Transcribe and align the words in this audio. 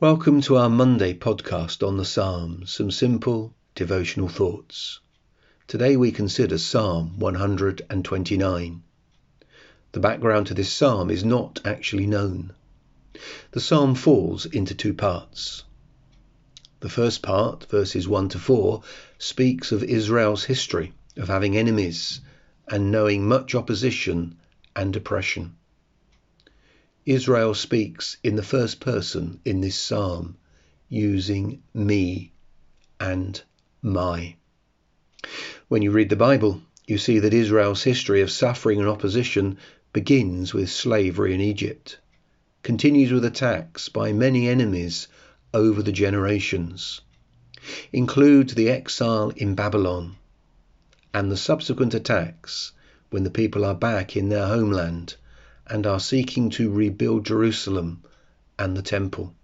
Welcome 0.00 0.42
to 0.42 0.56
our 0.56 0.70
Monday 0.70 1.12
podcast 1.12 1.84
on 1.84 1.96
the 1.96 2.04
Psalms, 2.04 2.70
some 2.70 2.92
simple 2.92 3.52
devotional 3.74 4.28
thoughts. 4.28 5.00
Today 5.66 5.96
we 5.96 6.12
consider 6.12 6.56
Psalm 6.56 7.18
129. 7.18 8.82
The 9.90 9.98
background 9.98 10.46
to 10.46 10.54
this 10.54 10.72
psalm 10.72 11.10
is 11.10 11.24
not 11.24 11.58
actually 11.64 12.06
known. 12.06 12.52
The 13.50 13.60
psalm 13.60 13.96
falls 13.96 14.46
into 14.46 14.72
two 14.72 14.94
parts. 14.94 15.64
The 16.78 16.88
first 16.88 17.20
part, 17.20 17.64
verses 17.68 18.06
1 18.06 18.28
to 18.28 18.38
4, 18.38 18.82
speaks 19.18 19.72
of 19.72 19.82
Israel's 19.82 20.44
history 20.44 20.92
of 21.16 21.26
having 21.26 21.56
enemies 21.56 22.20
and 22.68 22.92
knowing 22.92 23.26
much 23.26 23.56
opposition 23.56 24.36
and 24.76 24.94
oppression. 24.94 25.56
Israel 27.10 27.54
speaks 27.54 28.18
in 28.22 28.36
the 28.36 28.42
first 28.42 28.80
person 28.80 29.40
in 29.42 29.62
this 29.62 29.76
psalm, 29.76 30.36
using 30.90 31.62
me 31.72 32.32
and 33.00 33.42
my. 33.80 34.36
When 35.68 35.80
you 35.80 35.90
read 35.90 36.10
the 36.10 36.16
Bible, 36.16 36.60
you 36.86 36.98
see 36.98 37.18
that 37.20 37.32
Israel's 37.32 37.82
history 37.84 38.20
of 38.20 38.30
suffering 38.30 38.78
and 38.78 38.86
opposition 38.86 39.56
begins 39.94 40.52
with 40.52 40.68
slavery 40.70 41.32
in 41.32 41.40
Egypt, 41.40 41.98
continues 42.62 43.10
with 43.10 43.24
attacks 43.24 43.88
by 43.88 44.12
many 44.12 44.46
enemies 44.46 45.08
over 45.54 45.82
the 45.82 45.92
generations, 45.92 47.00
includes 47.90 48.52
the 48.52 48.68
exile 48.68 49.30
in 49.34 49.54
Babylon, 49.54 50.16
and 51.14 51.32
the 51.32 51.38
subsequent 51.38 51.94
attacks 51.94 52.72
when 53.08 53.24
the 53.24 53.30
people 53.30 53.64
are 53.64 53.74
back 53.74 54.14
in 54.14 54.28
their 54.28 54.46
homeland 54.46 55.16
and 55.70 55.86
are 55.86 56.00
seeking 56.00 56.50
to 56.50 56.70
rebuild 56.70 57.26
Jerusalem 57.26 58.02
and 58.58 58.76
the 58.76 58.82
temple. 58.82 59.34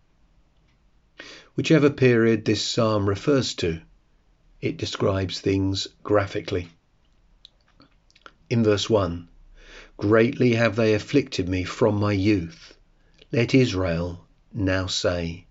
Whichever 1.54 1.90
period 1.90 2.44
this 2.44 2.62
psalm 2.62 3.08
refers 3.08 3.54
to, 3.54 3.80
it 4.60 4.76
describes 4.76 5.40
things 5.40 5.86
graphically. 6.02 6.68
In 8.50 8.64
verse 8.64 8.90
1, 8.90 9.28
Greatly 9.96 10.54
have 10.54 10.74
they 10.74 10.94
afflicted 10.94 11.48
me 11.48 11.64
from 11.64 12.00
my 12.00 12.12
youth. 12.12 12.76
Let 13.30 13.54
Israel 13.54 14.26
now 14.52 14.86
say. 14.86 15.46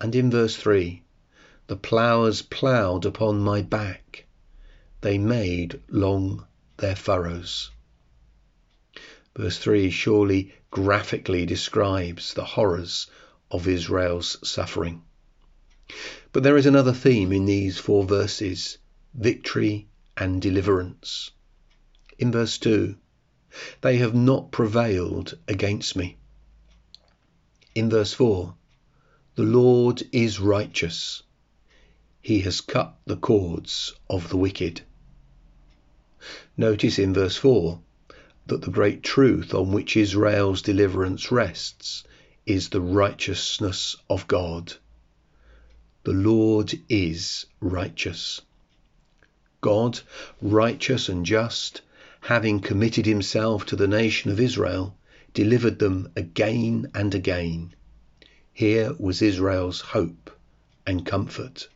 And 0.00 0.14
in 0.14 0.30
verse 0.30 0.56
3, 0.56 1.02
The 1.66 1.76
ploughers 1.76 2.42
ploughed 2.42 3.04
upon 3.04 3.40
my 3.40 3.62
back. 3.62 4.26
They 5.00 5.18
made 5.18 5.80
long 5.88 6.46
their 6.78 6.96
furrows. 6.96 7.70
Verse 9.36 9.58
3 9.58 9.90
surely 9.90 10.54
graphically 10.70 11.44
describes 11.44 12.32
the 12.32 12.44
horrors 12.44 13.06
of 13.50 13.68
Israel's 13.68 14.38
suffering. 14.42 15.02
But 16.32 16.42
there 16.42 16.56
is 16.56 16.64
another 16.64 16.94
theme 16.94 17.32
in 17.32 17.44
these 17.44 17.76
four 17.76 18.04
verses 18.04 18.78
victory 19.12 19.88
and 20.16 20.40
deliverance. 20.40 21.32
In 22.18 22.32
verse 22.32 22.56
2, 22.56 22.96
they 23.82 23.98
have 23.98 24.14
not 24.14 24.52
prevailed 24.52 25.36
against 25.46 25.96
me. 25.96 26.16
In 27.74 27.90
verse 27.90 28.14
4, 28.14 28.54
the 29.34 29.42
Lord 29.42 30.02
is 30.12 30.40
righteous. 30.40 31.22
He 32.22 32.40
has 32.40 32.62
cut 32.62 32.96
the 33.04 33.18
cords 33.18 33.92
of 34.08 34.30
the 34.30 34.38
wicked. 34.38 34.80
Notice 36.56 36.98
in 36.98 37.12
verse 37.12 37.36
4 37.36 37.82
that 38.46 38.62
the 38.62 38.70
great 38.70 39.02
truth 39.02 39.52
on 39.52 39.72
which 39.72 39.96
Israel's 39.96 40.62
deliverance 40.62 41.32
rests 41.32 42.04
is 42.46 42.68
the 42.68 42.80
righteousness 42.80 43.96
of 44.08 44.28
God. 44.28 44.74
The 46.04 46.12
Lord 46.12 46.78
is 46.88 47.46
righteous. 47.60 48.42
God, 49.60 49.98
righteous 50.40 51.08
and 51.08 51.26
just, 51.26 51.80
having 52.20 52.60
committed 52.60 53.04
himself 53.04 53.66
to 53.66 53.74
the 53.74 53.88
nation 53.88 54.30
of 54.30 54.38
Israel, 54.38 54.96
delivered 55.34 55.80
them 55.80 56.12
again 56.14 56.88
and 56.94 57.14
again. 57.14 57.74
Here 58.52 58.94
was 58.98 59.22
Israel's 59.22 59.80
hope 59.80 60.30
and 60.86 61.04
comfort. 61.04 61.68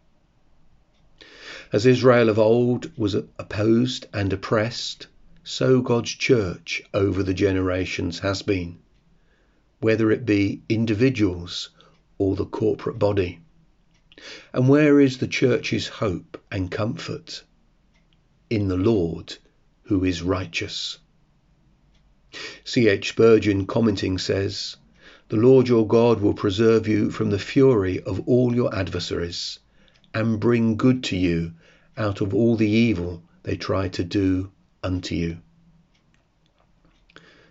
As 1.73 1.85
Israel 1.85 2.29
of 2.29 2.39
old 2.39 2.97
was 2.97 3.15
opposed 3.15 4.07
and 4.13 4.33
oppressed, 4.33 5.09
so 5.43 5.81
God's 5.81 6.11
church 6.11 6.83
over 6.93 7.23
the 7.23 7.33
generations 7.33 8.19
has 8.19 8.43
been, 8.43 8.79
whether 9.81 10.11
it 10.11 10.27
be 10.27 10.63
individuals 10.69 11.71
or 12.19 12.37
the 12.37 12.45
corporate 12.45 12.99
body. 12.99 13.41
And 14.53 14.69
where 14.69 15.01
is 15.01 15.17
the 15.17 15.27
church's 15.27 15.89
hope 15.89 16.39
and 16.53 16.71
comfort? 16.71 17.43
In 18.51 18.69
the 18.69 18.77
Lord, 18.77 19.39
who 19.85 20.05
is 20.05 20.23
righteous. 20.23 20.99
C.H. 22.65 23.09
Spurgeon 23.09 23.67
commenting 23.67 24.19
says, 24.19 24.77
The 25.31 25.37
Lord 25.37 25.69
your 25.69 25.87
God 25.87 26.21
will 26.21 26.35
preserve 26.35 26.87
you 26.87 27.11
from 27.11 27.31
the 27.31 27.39
fury 27.39 28.01
of 28.03 28.21
all 28.29 28.55
your 28.55 28.75
adversaries 28.75 29.59
and 30.13 30.39
bring 30.39 30.77
good 30.77 31.03
to 31.05 31.17
you 31.17 31.55
out 31.97 32.21
of 32.21 32.35
all 32.35 32.57
the 32.57 32.69
evil 32.69 33.23
they 33.43 33.57
try 33.57 33.89
to 33.89 34.05
do 34.05 34.53
unto 34.83 35.15
you. 35.15 35.39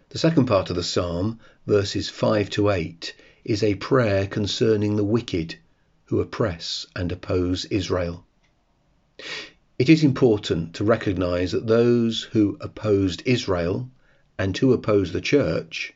The 0.10 0.18
second 0.18 0.46
part 0.46 0.70
of 0.70 0.76
the 0.76 0.84
psalm, 0.84 1.40
verses 1.68 2.10
5 2.10 2.50
to 2.52 2.72
8, 2.72 3.16
is 3.44 3.64
a 3.64 3.76
prayer 3.76 4.26
concerning 4.26 4.96
the 4.96 5.04
wicked 5.04 5.56
who 6.06 6.20
oppress 6.20 6.88
and 6.96 7.12
oppose 7.12 7.66
Israel. 7.66 8.26
It 9.78 9.88
is 9.90 10.04
important 10.04 10.74
to 10.76 10.84
recognize 10.84 11.52
that 11.52 11.68
those 11.68 12.24
who 12.24 12.58
opposed 12.60 13.22
Israel 13.26 13.90
and 14.38 14.58
who 14.58 14.74
oppose 14.74 15.14
the 15.14 15.22
church 15.22 15.94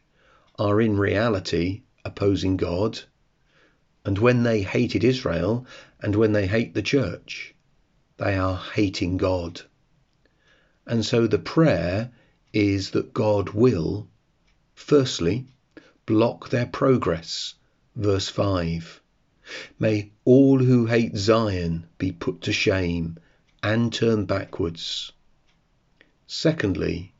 are 0.59 0.79
in 0.79 0.97
reality 0.97 1.81
opposing 2.05 2.57
God. 2.57 2.99
And 4.05 4.19
when 4.19 4.43
they 4.43 4.61
hated 4.61 5.03
Israel 5.03 5.65
and 5.99 6.15
when 6.15 6.33
they 6.33 6.45
hate 6.45 6.73
the 6.73 6.81
church, 6.81 7.55
they 8.17 8.37
are 8.37 8.57
hating 8.57 9.17
God. 9.17 9.61
And 10.85 11.05
so 11.05 11.27
the 11.27 11.39
prayer 11.39 12.11
is 12.51 12.91
that 12.91 13.13
God 13.13 13.51
will, 13.51 14.09
firstly, 14.75 15.47
block 16.05 16.49
their 16.49 16.65
progress. 16.65 17.53
Verse 17.95 18.27
5. 18.27 19.01
May 19.79 20.11
all 20.25 20.59
who 20.59 20.85
hate 20.85 21.15
Zion 21.15 21.87
be 21.97 22.11
put 22.11 22.41
to 22.41 22.51
shame 22.51 23.17
and 23.61 23.93
turn 23.93 24.25
backwards. 24.25 25.13
Secondly, 26.27 27.13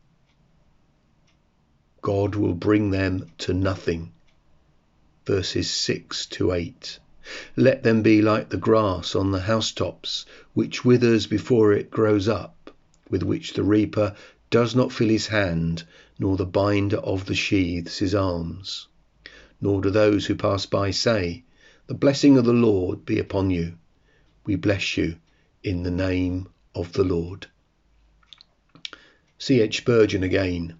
God 2.02 2.36
will 2.36 2.56
bring 2.56 2.92
them 2.92 3.32
to 3.40 3.54
nothing. 3.54 4.12
Verses 5.26 5.70
6 5.70 6.26
to 6.28 6.52
8. 6.52 7.00
Let 7.56 7.84
them 7.84 8.02
be 8.02 8.22
like 8.22 8.50
the 8.50 8.58
grass 8.58 9.16
on 9.16 9.32
the 9.32 9.40
housetops, 9.40 10.26
which 10.54 10.84
withers 10.84 11.28
before 11.28 11.72
it 11.72 11.90
grows 11.90 12.28
up 12.28 12.53
with 13.14 13.22
which 13.22 13.54
the 13.54 13.62
reaper 13.62 14.16
does 14.50 14.74
not 14.74 14.92
fill 14.92 15.10
his 15.10 15.28
hand, 15.28 15.84
nor 16.18 16.36
the 16.36 16.48
binder 16.48 16.98
of 16.98 17.28
the 17.28 17.36
sheaths 17.36 18.00
his 18.00 18.16
arms. 18.16 18.88
Nor 19.62 19.82
do 19.82 19.92
those 19.92 20.26
who 20.26 20.34
pass 20.34 20.66
by 20.66 20.90
say, 20.90 21.44
The 21.86 21.94
blessing 21.94 22.40
of 22.40 22.46
the 22.46 22.54
Lord 22.54 23.06
be 23.06 23.20
upon 23.20 23.52
you. 23.52 23.78
We 24.48 24.56
bless 24.56 24.98
you 24.98 25.18
in 25.64 25.84
the 25.84 25.92
name 25.92 26.50
of 26.74 26.94
the 26.94 27.04
Lord. 27.04 27.46
C. 29.38 29.62
H. 29.62 29.78
Spurgeon 29.78 30.24
again. 30.24 30.74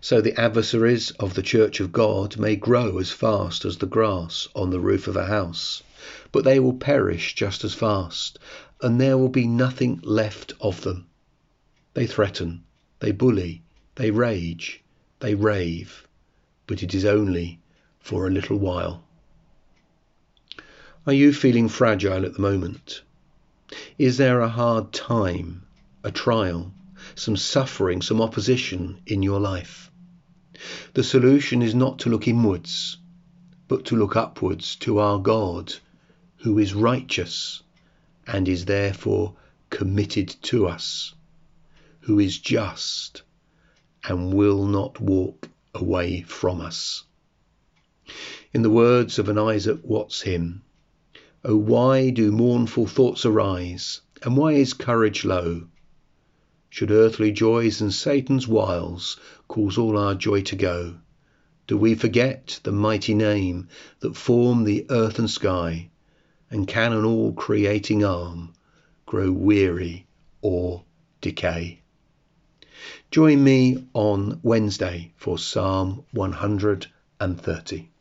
So 0.00 0.20
the 0.20 0.36
adversaries 0.36 1.12
of 1.12 1.34
the 1.34 1.42
church 1.42 1.78
of 1.78 1.92
God 1.92 2.38
may 2.38 2.56
grow 2.56 2.98
as 2.98 3.12
fast 3.12 3.64
as 3.64 3.76
the 3.76 3.86
grass 3.86 4.48
on 4.56 4.70
the 4.70 4.80
roof 4.80 5.06
of 5.06 5.14
a 5.14 5.26
house, 5.26 5.80
but 6.32 6.42
they 6.42 6.58
will 6.58 6.74
perish 6.74 7.36
just 7.36 7.62
as 7.62 7.72
fast, 7.72 8.40
and 8.80 9.00
there 9.00 9.16
will 9.16 9.28
be 9.28 9.46
nothing 9.46 10.00
left 10.02 10.54
of 10.60 10.80
them. 10.80 11.06
They 11.94 12.06
threaten, 12.06 12.64
they 13.00 13.12
bully, 13.12 13.62
they 13.96 14.10
rage, 14.10 14.82
they 15.20 15.34
rave, 15.34 16.08
but 16.66 16.82
it 16.82 16.94
is 16.94 17.04
only 17.04 17.60
for 18.00 18.26
a 18.26 18.30
little 18.30 18.56
while. 18.56 19.04
Are 21.06 21.12
you 21.12 21.34
feeling 21.34 21.68
fragile 21.68 22.24
at 22.24 22.32
the 22.32 22.40
moment? 22.40 23.02
Is 23.98 24.16
there 24.16 24.40
a 24.40 24.48
hard 24.48 24.94
time, 24.94 25.66
a 26.02 26.10
trial, 26.10 26.72
some 27.14 27.36
suffering, 27.36 28.00
some 28.00 28.22
opposition 28.22 29.02
in 29.06 29.22
your 29.22 29.38
life? 29.38 29.90
The 30.94 31.04
solution 31.04 31.60
is 31.60 31.74
not 31.74 31.98
to 31.98 32.08
look 32.08 32.26
inwards, 32.26 32.96
but 33.68 33.84
to 33.86 33.96
look 33.96 34.16
upwards 34.16 34.76
to 34.76 34.98
our 34.98 35.18
God, 35.18 35.74
who 36.38 36.58
is 36.58 36.72
righteous 36.72 37.62
and 38.26 38.48
is 38.48 38.64
therefore 38.64 39.34
committed 39.68 40.34
to 40.44 40.66
us 40.66 41.12
who 42.02 42.18
is 42.18 42.38
just 42.38 43.22
and 44.04 44.34
will 44.34 44.66
not 44.66 45.00
walk 45.00 45.48
away 45.74 46.22
from 46.22 46.60
us. 46.60 47.04
In 48.52 48.62
the 48.62 48.70
words 48.70 49.18
of 49.18 49.28
an 49.28 49.38
Isaac 49.38 49.80
Watts 49.84 50.22
hymn, 50.22 50.62
Oh, 51.44 51.56
why 51.56 52.10
do 52.10 52.32
mournful 52.32 52.86
thoughts 52.86 53.24
arise, 53.24 54.00
and 54.22 54.36
why 54.36 54.52
is 54.52 54.74
courage 54.74 55.24
low? 55.24 55.68
Should 56.68 56.90
earthly 56.90 57.30
joys 57.30 57.80
and 57.80 57.94
Satan's 57.94 58.48
wiles 58.48 59.18
cause 59.46 59.78
all 59.78 59.96
our 59.96 60.14
joy 60.14 60.42
to 60.42 60.56
go? 60.56 60.96
Do 61.66 61.76
we 61.76 61.94
forget 61.94 62.58
the 62.64 62.72
mighty 62.72 63.14
name 63.14 63.68
that 64.00 64.16
formed 64.16 64.66
the 64.66 64.86
earth 64.90 65.18
and 65.18 65.30
sky? 65.30 65.90
And 66.50 66.66
can 66.66 66.92
an 66.92 67.04
all 67.04 67.32
creating 67.32 68.04
arm 68.04 68.54
grow 69.06 69.30
weary 69.30 70.06
or 70.40 70.84
decay? 71.20 71.81
Join 73.10 73.44
me 73.44 73.86
on 73.94 74.40
Wednesday 74.42 75.12
for 75.16 75.38
Psalm 75.38 76.04
130. 76.12 77.91